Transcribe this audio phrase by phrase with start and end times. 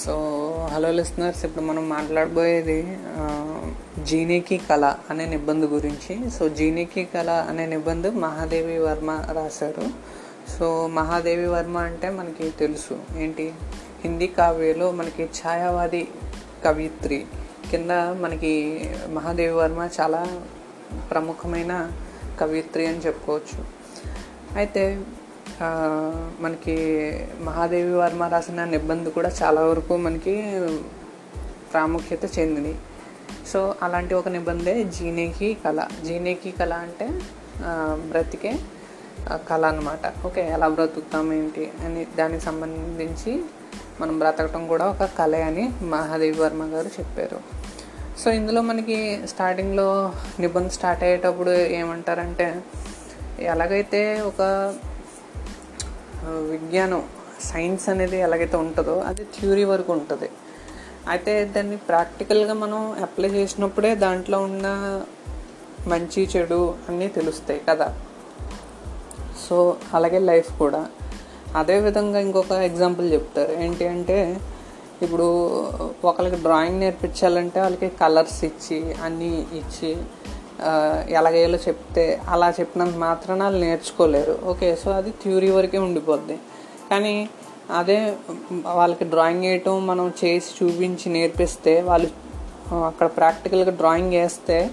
[0.00, 0.14] So
[0.72, 2.76] hello listeners ఇప్పుడు మనం మాట్లాడబోయేది
[3.18, 3.24] ఆ,
[4.04, 6.30] జీనికి కళ అనే నిబంధ గురించి.
[6.30, 9.86] సో జీనికి కళ అనే నిబంధ మహాదేవి వర్మ రాశారు.
[10.50, 12.96] సో మహాదేవి వర్మ అంటే మనకి తెలుసు.
[13.16, 13.52] ఏంటి?
[14.04, 16.08] హిందీ కావ్యలో మనకి ఛాయావాది
[16.64, 17.26] కవిత్రి
[17.70, 17.90] కింద
[18.20, 18.52] మనకి
[19.08, 20.22] మహాదేవి వర్మ చాలా
[21.10, 21.72] ప్రముఖమైన
[22.40, 23.58] కవిత్రి అని చెప్పుకోవచ్చు.
[24.56, 24.84] అయితే
[26.40, 26.76] మనకి
[27.40, 30.34] మహాదేవి వర్మ రాసిన నిబంధ కూడా చాలా వరకు మనకి
[31.72, 32.74] ప్రాముఖ్యత చెందింది.
[33.48, 35.86] సో అలాంటి ఒక నిబంధే జీనేకి కళ.
[36.04, 37.08] జీనేకి కళ అంటే
[38.10, 38.52] బ్రతికే
[39.50, 43.32] కళ అనమాట ఓకే ఎలా బ్రతుకుతాం ఏంటి అని దానికి సంబంధించి
[44.00, 47.40] మనం బ్రతకటం కూడా ఒక కళ అని మహాదేవి వర్మ గారు చెప్పారు.
[48.18, 52.62] సో ఇందులో మనకి స్టార్టింగ్లో నిబంధన స్టార్ట్ అయ్యేటప్పుడు ఏమంటారంటే
[53.40, 54.42] ఎలాగైతే ఒక
[56.24, 57.02] విజ్ఞానం
[57.40, 60.30] సైన్స్ అనేది ఎలాగైతే ఉంటుందో అది థ్యూరీ వరకు ఉంటుంది.
[61.08, 65.02] అయితే దాన్ని ప్రాక్టికల్గా మనం అప్లై చేసినప్పుడే దాంట్లో ఉన్న
[65.86, 67.98] మంచి చెడు అన్నీ తెలుస్తాయి కదా.
[69.48, 70.86] సో అలాగే లైఫ్ కూడా.
[71.56, 73.52] అదే విధంగా ఇంకొక ఎగ్జాంపుల్ చెప్తారు.
[73.52, 74.40] ఏంటి అంటే
[75.02, 75.62] ఇప్పుడు
[76.04, 79.96] ఒకరికి డ్రాయింగ్ నేర్పించాలంటే వాళ్ళకి కలర్స్ ఇచ్చి అన్నీ ఇచ్చి
[81.18, 84.34] ఎలాగేలా చెప్తే అలా చెప్పినంత మాత్రాన వాళ్ళు నేర్చుకోలేరు.
[84.44, 86.36] ఓకే సో అది థ్యూరీ వరకే ఉండిపోద్ది.
[86.90, 87.14] కానీ
[87.78, 87.98] అదే
[88.78, 92.08] వాళ్ళకి డ్రాయింగ్ వేయటం మనం చేసి చూపించి నేర్పిస్తే వాళ్ళు
[92.88, 94.70] అక్కడ ప్రాక్టికల్గా డ్రాయింగ్ వేస్తే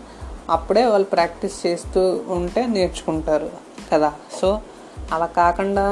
[0.50, 2.02] అప్పుడే వాళ్ళు ప్రాక్టీస్ చేస్తూ
[2.38, 3.50] ఉంటే నేర్చుకుంటారు
[3.92, 4.12] కదా.
[4.42, 4.50] సో
[5.12, 5.86] అలా కాకుండా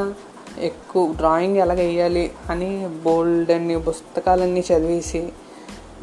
[0.69, 2.69] ఎక్కువ డ్రాయింగ్ ఎలాగ వేయాలి అని
[3.03, 5.21] బోల్డ్ అన్ని పుస్తకాలన్నీ చదివేసి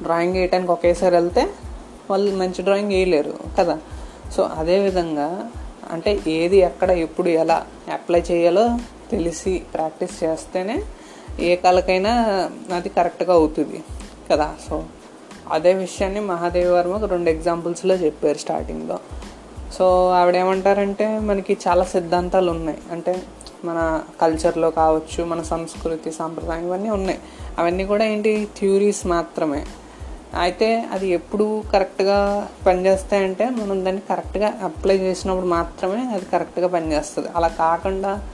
[0.01, 1.43] డ్రాయింగ్ వేయటానికి ఒకేసారి వెళ్తే
[2.11, 3.79] వాళ్ళు మంచి డ్రాయింగ్ వేయలేరు కదా.
[4.37, 5.51] సో అదేవిధంగా
[5.91, 8.79] అంటే ఏది ఎక్కడ ఎప్పుడు ఎలా అప్లై చేయాలో
[9.11, 10.83] తెలిసి ప్రాక్టీస్ చేస్తేనే
[11.41, 12.13] ఏ కళకైనా
[12.75, 13.85] అది కరెక్ట్గా అవుతుంది
[14.31, 14.55] కదా.
[14.69, 14.85] సో
[15.51, 18.99] అదే విషయాన్ని మహాదేవి వర్మ ఒక రెండు ఎగ్జాంపుల్స్లో చెప్పారు స్టార్టింగ్లో
[19.79, 22.79] సో ఆవిడేమంటారంటే మనకి చాలా సిద్ధాంతాలు ఉన్నాయి.
[22.93, 23.23] అంటే
[23.65, 27.19] మన కల్చర్లో కావచ్చు మన సంస్కృతి సాంప్రదాయం ఇవన్నీ ఉన్నాయి.
[27.59, 28.49] అవన్నీ కూడా ఏంటి?
[28.59, 29.67] థ్యూరీస్ మాత్రమే.
[30.35, 37.29] అయితే అది ఎప్పుడు కరెక్ట్గా పనిచేస్తాయంటే మనం దాన్ని కరెక్ట్గా అప్లై చేసినప్పుడు మాత్రమే అది కరెక్ట్గా పనిచేస్తుంది.
[37.37, 38.29] అలా కాకుండా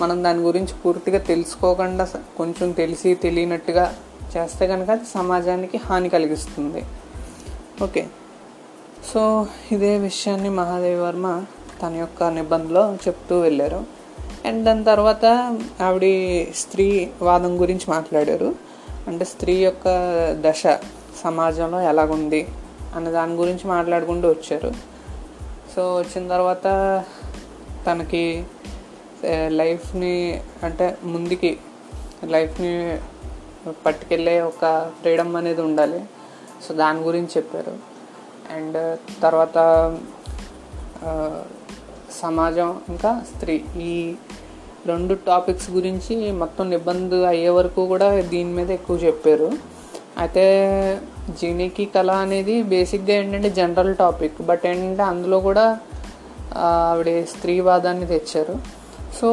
[0.00, 3.94] మనం దాని గురించి పూర్తిగా తెలుసుకోకుండా కొంచెం తెలిసి తెలియనట్టుగా
[4.36, 6.84] చేస్తే కనుక అది సమాజానికి హాని కలిగిస్తుంది.
[7.82, 8.06] ఓకే.
[9.12, 11.44] సో ఇదే విషయాన్ని మహాదేవి వర్మ
[11.82, 13.84] తన యొక్క నిబంధనలో చెప్తూ వెళ్ళారు.
[14.46, 15.24] అండ్ దాని తర్వాత
[15.82, 16.02] ఆవిడ
[16.54, 18.54] స్త్రీ వాదం గురించి మాట్లాడారు.
[19.08, 19.84] అంటే స్త్రీ యొక్క
[20.40, 20.78] దశ
[21.22, 22.48] సమాజంలో ఎలాగుంది
[22.96, 24.72] అనే దాని గురించి మాట్లాడుకుంటూ వచ్చారు.
[25.76, 26.66] సో వచ్చిన తర్వాత
[27.86, 28.44] తనకి
[29.48, 31.58] లైఫ్ని అంటే ముందుకి
[32.24, 32.98] లైఫ్ని
[33.86, 36.00] పట్టుకెళ్ళే ఒక ఫ్రీడమ్ అనేది ఉండాలి.
[36.68, 37.74] సో దాని గురించి చెప్పారు.
[38.56, 39.56] అండ్ తర్వాత
[42.22, 44.14] సమాజం ఇంకా స్త్రీ ఈ
[44.86, 49.77] రెండు టాపిక్స్ గురించి మొత్తం నిబంధ అయ్యే వరకు కూడా దీని మీద ఎక్కువ చెప్పారు.
[50.18, 50.44] అయితే
[51.40, 55.78] జీనికి కళ అనేది బేసిక్గా ఏంటంటే జనరల్ టాపిక్ బట్ ఏంటంటే అందులో కూడా
[56.56, 58.58] ఆవిడ స్త్రీవాదాన్ని తెచ్చారు.
[59.20, 59.28] సో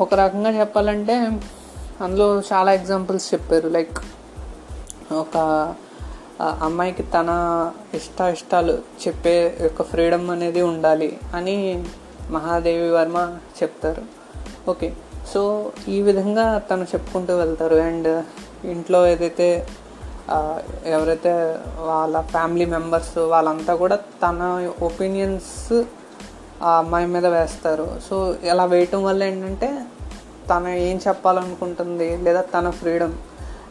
[0.00, 1.16] ఒక రకంగా చెప్పాలంటే
[2.00, 3.68] అందులో చాలా ఎగ్జాంపుల్స్ చెప్పారు.
[3.68, 3.98] లైక్
[5.12, 5.36] ఒక
[6.42, 7.30] అమ్మాయికి తన
[7.94, 8.72] ఇష్ట ఇష్టాలు
[9.06, 11.84] చెప్పే యొక్క ఫ్రీడమ్ అనేది ఉండాలి అని
[12.30, 14.02] మహాదేవి వర్మ చెప్తారు.
[14.70, 14.92] ఓకే
[15.34, 17.76] సో ఈ విధంగా తను చెప్పుకుంటూ వెళ్తారు.
[17.76, 18.24] అండ్
[18.64, 19.66] ఇంట్లో ఏదైతే
[20.86, 21.32] ఎవరైతే
[21.78, 25.82] వాళ్ళ ఫ్యామిలీ మెంబర్స్ వాళ్ళంతా కూడా తన ఒపీనియన్స్
[26.62, 28.00] ఆ అమ్మాయి మీద వేస్తారు.
[28.10, 29.68] సో ఇలా వేయటం వల్ల ఏంటంటే
[30.50, 33.14] తను ఏం చెప్పాలనుకుంటుంది లేదా తన ఫ్రీడమ్.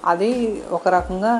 [0.06, 1.34] అది ఒక రకంగా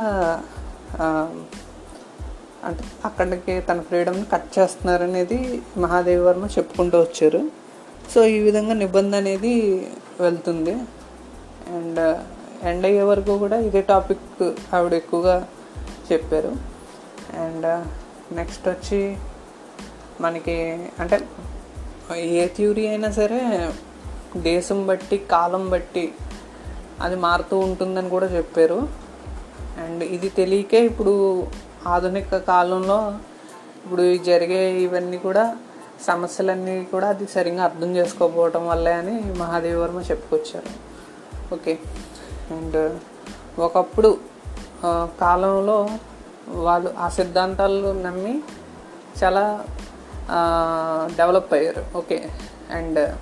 [2.66, 7.42] అంటే అక్కడికి తన ఫ్రీడమ్ని కట్ చేస్తున్నారు అనేది మహాదేవి వర్మ చెప్పుకుంటూ వచ్చారు.
[8.16, 9.54] సో ఈ విధంగా నిబంధన అనేది
[10.20, 10.76] వెళ్తుంది.
[11.76, 12.00] అండ్
[12.70, 14.44] ఎండ్ అయ్యే వరకు కూడా ఇదే టాపిక్
[14.76, 15.36] ఆవిడ ఎక్కువగా
[16.12, 16.52] చెప్పారు.
[17.44, 17.68] అండ్
[18.40, 19.00] నెక్స్ట్ uh, వచ్చి
[20.24, 20.56] మనకి
[21.02, 21.18] అంటే
[22.40, 23.42] ఏ థ్యూరీ అయినా సరే
[24.50, 26.06] దేశం బట్టి కాలం బట్టి
[27.02, 28.80] అది మారుతూ ఉంటుందని కూడా చెప్పారు.
[29.84, 31.14] అండ్ ఇది తెలియకే ఇప్పుడు
[31.94, 33.00] ఆధునిక కాలంలో
[33.84, 35.46] ఇప్పుడు జరిగే ఇవన్నీ కూడా
[36.08, 40.72] సమస్యలన్నీ కూడా అది సరిగ్గా అర్థం చేసుకోకపోవటం వల్లే అని మహాదేవ వర్మ చెప్పుకొచ్చారు.
[41.56, 41.74] ఓకే
[42.58, 43.00] అండ్
[43.60, 44.18] ఒకప్పుడు
[45.22, 45.88] కాలంలో
[46.50, 48.42] వాళ్ళు ఆ సిద్ధాంతాలు నమ్మి
[49.24, 49.66] చాలా
[51.18, 51.98] డెవలప్ అయ్యారు.
[51.98, 52.30] ఓకే.
[52.72, 53.18] అండ్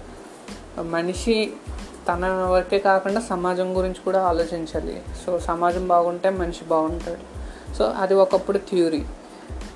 [0.82, 1.54] మనిషి
[2.08, 5.02] తన వరకే కాకుండా సమాజం గురించి కూడా ఆలోచించాలి.
[5.26, 7.42] సో సమాజం బాగుంటే మనిషి బాగుంటాడు.
[7.74, 9.06] సో అది ఒకప్పుడు థ్యూరీ.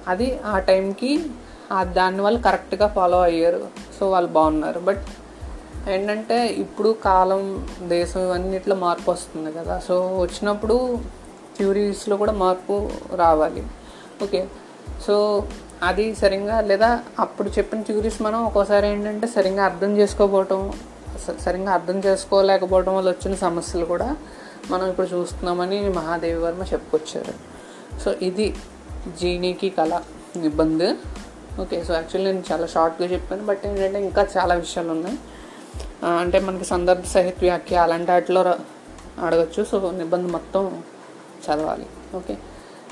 [0.08, 3.68] అది ఆ టైంకి దాన్ని దాని వాళ్ళు కరెక్ట్గా ఫాలో అయ్యారు.
[4.00, 4.80] సో వాళ్ళు బాగున్నారు.
[4.80, 5.06] బట్
[5.88, 9.80] ఏంటంటే ఇప్పుడు కాలం దేశం ఇవన్నిట్లో మార్పు వస్తుంది కదా.
[9.80, 11.00] సో వచ్చినప్పుడు
[11.58, 13.64] థ్యూరీస్లో కూడా మార్పు రావాలి.
[14.24, 14.48] ఓకే.
[15.08, 15.46] సో
[15.84, 20.72] అది సరిగ్గా లేదా అప్పుడు చెప్పిన థ్యూరీస్ మనం ఒక్కోసారి ఏంటంటే సరిగ్గా అర్థం చేసుకోకపోవటం
[21.28, 24.16] స- సరిగ్గా అర్థం చేసుకోలేకపోవడం వల్ల వచ్చిన సమస్యలు కూడా
[24.72, 27.34] మనం ఇప్పుడు చూస్తున్నామని మహాదేవి వర్మ చెప్పుకొచ్చారు.
[28.00, 28.56] సో ఇది
[29.22, 30.02] జీనీకి కళ
[30.44, 30.92] ఇబ్బంది
[31.62, 31.84] ఓకే.
[31.84, 35.18] సో యాక్చువల్లీ నేను చాలా షార్ట్గా చెప్పాను బట్ ఏంటంటే ఇంకా చాలా విషయాలు ఉన్నాయి.
[36.06, 38.42] అంటే మనకి సందర్భ సాహిత్య వ్యాఖ్య అలాంటి వాటిలో
[39.26, 39.64] అడగచ్చు.
[39.64, 40.84] సో నిబంధ మొత్తం
[41.46, 41.86] చదవాలి.
[42.16, 42.38] ఓకే?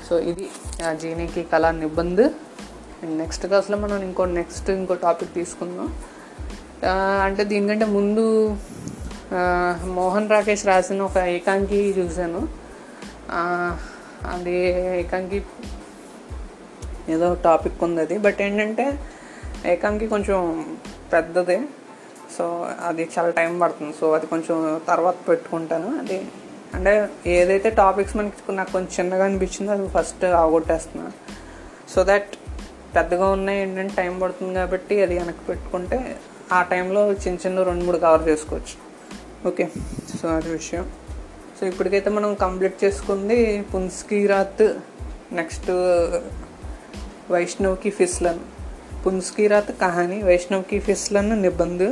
[0.10, 0.50] సో ఇది
[0.90, 2.22] ఆ జీనీకి నిబంధ.
[3.04, 5.96] అండ్ నెక్స్ట్ క్లాస్లో మనం ఇంకో నెక్స్ట్ ఇంకో టాపిక్ తీసుకుందాం.
[7.24, 8.58] అంటే దీనికంటే ముందు
[9.86, 12.48] మోహన్ రాకేష్ రాసిన ఒక ఏకాంకి చూశాను.
[14.30, 14.56] అది
[15.00, 15.44] ఏకాంకి
[17.10, 18.18] ఏదో టాపిక్ ఉంది అది.
[18.18, 19.00] బట్ ఏంటంటే
[19.66, 20.78] ఏకాంకి కొంచెం
[21.14, 21.62] పెద్దదే.
[22.38, 23.96] సో అది చాలా టైం పడుతుంది.
[24.02, 26.00] సో అది కొంచెం తర్వాత పెట్టుకుంటాను.
[26.00, 26.28] అది
[26.74, 31.12] అంటే ఏదైతే టాపిక్స్ మనకి నాకు కొంచెం చిన్నగా అనిపించిందో అది ఫస్ట్ ఆగొట్టేస్తున్నా.
[31.96, 32.36] సో దట్
[32.96, 36.20] పెద్దగా ఉన్నాయి ఏంటంటే టైం పడుతుంది కాబట్టి అది వెనక్కి పెట్టుకుంటే
[36.52, 38.94] ఆ టైంలో చిన్న చిన్న రెండు మూడు కవర్ చేసుకోవచ్చు.
[39.48, 39.70] ఓకే.
[40.22, 40.92] సో అది విషయం.
[41.62, 44.74] సో ఇప్పటికైతే మనం కంప్లీట్ చేసుకుంది పున్స్కి రాత్
[45.32, 45.72] నెక్స్ట్
[47.32, 48.40] వైష్ణవ్కి ఫిస్లన్.
[49.06, 51.88] పున్స్కి రాత కహాని వైష్ణవ్కి ఫిస్లన్ నిబంధ్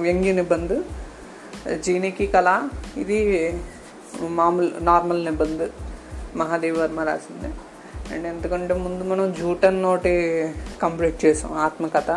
[0.00, 0.82] వ్యంగ్య నిబంధ్
[1.80, 3.18] జీనికి కళ ఇది
[4.20, 5.68] మామూలు నార్మల్ నిబంధ్
[6.36, 7.54] మహాదేవ్ వర్మ రాసింది.
[8.14, 10.12] అండ్ ఎందుకంటే ముందు మనం జూటన్ నోటి
[10.82, 12.10] కంప్లీట్ చేసాం ఆత్మకథ.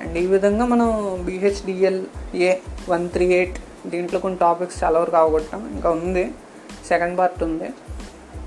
[0.00, 0.88] అండ్ ఈ విధంగా మనం
[1.24, 2.02] BHDL
[2.34, 2.54] A
[2.88, 5.70] one three eight దీంట్లో కొన్ని టాపిక్స్ చాలా వరకు అవగొట్టాం.
[5.74, 6.24] ఇంకా ఉంది
[6.88, 7.70] సెకండ్ పార్ట్ ఉంది.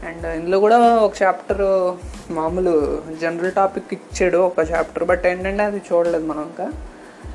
[0.08, 1.62] అండ్ ఇందులో కూడా ఒక చాప్టర్
[2.32, 6.72] మామూలు జనరల్ టాపిక్ ఇచ్చాడు ఒక చాప్టర్ బట్ ఏంటంటే అది చూడలేదు మనం ఇంకా.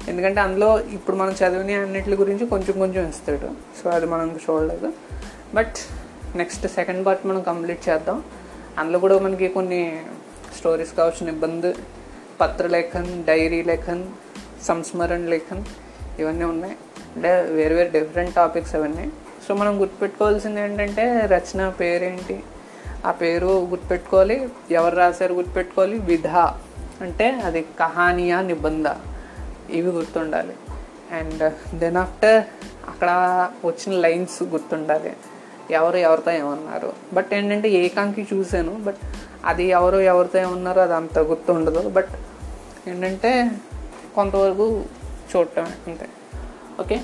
[0.08, 3.50] ఎందుకంటే అందులో ఇప్పుడు మనం చదివిన అన్నిటి గురించి కొంచెం కొంచెం ఇస్తాడు.
[3.82, 4.92] సో అది మనం చూడలేదు.
[5.54, 5.74] బట్
[6.36, 8.24] నెక్స్ట్ సెకండ్ పార్ట్ మనం కంప్లీట్ చేద్దాం.
[8.78, 10.02] అందులో కూడా మనకి కొన్ని
[10.56, 11.74] స్టోరీస్ కావచ్చు ఇబ్బంది
[12.40, 14.04] పత్రలేఖన్ డైరీ లేఖన్
[14.62, 15.64] సంస్మరణ లేఖన్
[16.18, 16.76] ఇవన్నీ ఉన్నాయి.
[17.16, 19.12] అంటే వేరు వేరు డిఫరెంట్ టాపిక్స్ అవన్నీ.
[19.48, 22.42] సో మనం గుర్తుపెట్టుకోవాల్సింది ఏంటంటే రచన పేరేంటి?
[23.04, 24.48] ఆ పేరు గుర్తుపెట్టుకోవాలి.
[24.70, 25.98] ఎవరు రాశారు గుర్తుపెట్టుకోవాలి.
[25.98, 26.26] విధ
[27.00, 28.84] అంటే అది కహానియా నిబంధ.
[29.70, 30.54] ఇవి గుర్తుండాలి.
[31.12, 32.44] అండ్ దెన్ ఆఫ్టర్
[32.88, 33.08] అక్కడ
[33.64, 35.12] వచ్చిన లైన్స్ గుర్తుండాలి.
[35.70, 36.92] ఎవరు ఎవరితో ఏమన్నారు.
[37.12, 38.74] బట్ ఏంటంటే ఏకాంకి చూశాను.
[38.74, 38.96] బట్
[39.44, 41.88] అది ఎవరు ఎవరితో ఏమన్నారో అది అంత గుర్తుండదు.
[41.88, 42.08] బట్
[42.88, 43.50] ఏంటంటే
[44.14, 44.84] కొంతవరకు
[45.36, 46.06] చూడటం అంతే.
[46.80, 47.00] ఓకే?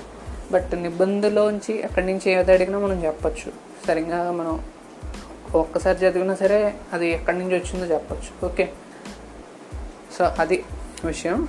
[0.52, 3.52] బట్ నిబంధలోంచి ఎక్కడి నుంచి ఏది అడిగినా మనం చెప్పచ్చు.
[3.86, 4.60] సరిగ్గా మనం
[5.54, 8.46] ఒక్కసారి చదివినా సరే అది ఎక్కడి నుంచి వచ్చిందో చెప్పచ్చు.
[8.46, 8.72] ఓకే.
[10.18, 10.64] సో అది
[11.04, 11.48] విషయం.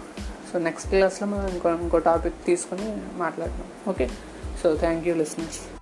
[0.53, 3.63] సో నెక్స్ట్ క్లాస్లో మనం ఇంకో ఇంకో టాపిక్ తీసుకొని మాట్లాడదాం.
[3.87, 4.09] Okay.
[4.63, 5.74] So thank you listeners.